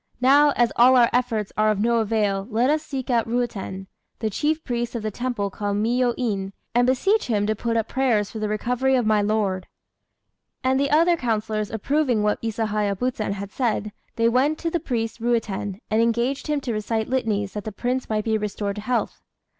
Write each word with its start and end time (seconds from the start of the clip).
Now, 0.19 0.49
as 0.55 0.71
all 0.77 0.95
our 0.97 1.11
efforts 1.13 1.53
are 1.55 1.69
of 1.69 1.79
no 1.79 1.99
avail, 1.99 2.47
let 2.49 2.71
us 2.71 2.81
seek 2.81 3.11
out 3.11 3.27
Ruiten, 3.27 3.85
the 4.17 4.31
chief 4.31 4.63
priest 4.63 4.95
of 4.95 5.03
the 5.03 5.11
temple 5.11 5.51
called 5.51 5.77
Miyô 5.77 6.15
In, 6.17 6.53
and 6.73 6.87
beseech 6.87 7.27
him 7.27 7.45
to 7.45 7.55
put 7.55 7.77
up 7.77 7.87
prayers 7.87 8.31
for 8.31 8.39
the 8.39 8.49
recovery 8.49 8.95
of 8.95 9.05
my 9.05 9.21
lord." 9.21 9.67
[Illustration: 10.63 10.63
THE 10.63 10.63
CAT 10.63 10.71
OF 10.71 10.71
NABÉSHIMA.] 10.71 10.71
And 10.71 10.79
the 10.79 11.01
other 11.11 11.21
councillors 11.21 11.69
approving 11.69 12.23
what 12.23 12.41
Isahaya 12.41 12.95
Buzen 12.97 13.33
had 13.33 13.51
said, 13.51 13.91
they 14.15 14.27
went 14.27 14.57
to 14.57 14.71
the 14.71 14.79
priest 14.79 15.21
Ruiten 15.21 15.79
and 15.91 16.01
engaged 16.01 16.47
him 16.47 16.61
to 16.61 16.73
recite 16.73 17.07
litanies 17.07 17.53
that 17.53 17.63
the 17.65 17.71
Prince 17.71 18.09
might 18.09 18.25
be 18.25 18.39
restored 18.39 18.77
to 18.77 18.81
health. 18.81 19.21